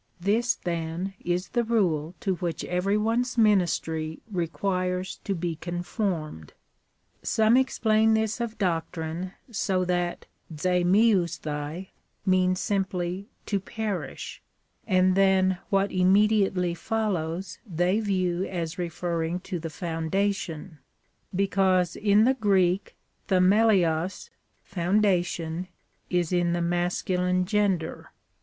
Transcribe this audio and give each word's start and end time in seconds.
This, 0.19 0.55
then, 0.55 1.13
is 1.19 1.49
the 1.49 1.63
rule 1.63 2.15
to 2.21 2.33
which 2.37 2.63
every 2.65 2.97
one's 2.97 3.37
ministry 3.37 4.19
requires 4.31 5.17
to 5.23 5.35
be 5.35 5.57
conformed. 5.57 6.53
Some 7.21 7.55
explain 7.55 8.15
this 8.15 8.41
of 8.41 8.57
doctrine, 8.57 9.33
so 9.51 9.85
that 9.85 10.25
^n^fiLovcrdai} 10.51 11.89
means 12.25 12.59
?,\m^\j 12.67 13.27
to 13.45 13.59
perish, 13.59 14.41
and 14.87 15.13
then 15.13 15.59
what 15.69 15.91
immediately 15.91 16.73
follows 16.73 17.59
they 17.63 17.99
view 17.99 18.43
as 18.45 18.79
referring 18.79 19.39
to 19.41 19.59
the 19.59 19.69
foun 19.69 20.09
dation, 20.09 20.79
because 21.35 21.95
in 21.95 22.23
the 22.23 22.33
Greek 22.33 22.95
6e/j,ekio<; 23.29 24.29
(foundation) 24.63 25.67
is 26.09 26.33
in 26.33 26.53
the 26.53 26.61
masculine 26.63 27.45
gender. 27.45 28.11